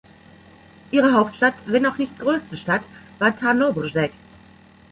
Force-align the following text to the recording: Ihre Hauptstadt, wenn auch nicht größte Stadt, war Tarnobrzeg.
Ihre 0.89 1.13
Hauptstadt, 1.13 1.53
wenn 1.67 1.85
auch 1.85 1.99
nicht 1.99 2.17
größte 2.17 2.57
Stadt, 2.57 2.81
war 3.19 3.37
Tarnobrzeg. 3.37 4.11